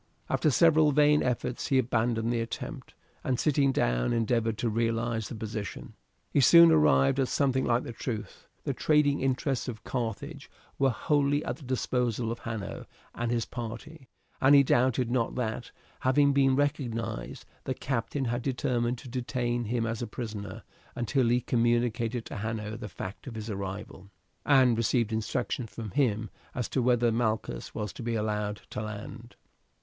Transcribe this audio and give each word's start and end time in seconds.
After 0.31 0.49
several 0.49 0.91
vain 0.91 1.21
efforts 1.21 1.67
he 1.67 1.77
abandoned 1.77 2.33
the 2.33 2.41
attempt, 2.41 2.95
and 3.23 3.39
sitting 3.39 3.71
down 3.71 4.13
endeavoured 4.13 4.57
to 4.57 4.67
realize 4.67 5.27
the 5.27 5.35
position. 5.35 5.93
He 6.31 6.41
soon 6.41 6.71
arrived 6.71 7.19
at 7.19 7.27
something 7.27 7.63
like 7.65 7.83
the 7.83 7.91
truth: 7.93 8.47
the 8.63 8.73
trading 8.73 9.21
interests 9.21 9.67
of 9.67 9.83
Carthage 9.83 10.49
were 10.79 10.89
wholly 10.89 11.45
at 11.45 11.57
the 11.57 11.61
disposal 11.61 12.31
of 12.31 12.39
Hanno 12.39 12.87
and 13.13 13.29
his 13.29 13.45
party, 13.45 14.07
and 14.41 14.55
he 14.55 14.63
doubted 14.63 15.11
not 15.11 15.35
that, 15.35 15.69
having 15.99 16.33
been 16.33 16.55
recognized, 16.55 17.45
the 17.65 17.75
captain 17.75 18.25
had 18.25 18.41
determined 18.41 18.97
to 18.97 19.07
detain 19.07 19.65
him 19.65 19.85
as 19.85 20.01
a 20.01 20.07
prisoner 20.07 20.63
until 20.95 21.27
he 21.29 21.41
communicated 21.41 22.25
to 22.25 22.37
Hanno 22.37 22.75
the 22.75 22.89
fact 22.89 23.27
of 23.27 23.35
his 23.35 23.51
arrival, 23.51 24.09
and 24.47 24.77
received 24.77 25.13
instructions 25.13 25.69
from 25.71 25.91
him 25.91 26.31
as 26.55 26.67
to 26.69 26.81
whether 26.81 27.11
Malchus 27.11 27.75
was 27.75 27.93
to 27.93 28.01
be 28.01 28.15
allowed 28.15 28.61
to 28.71 28.81
land. 28.81 29.35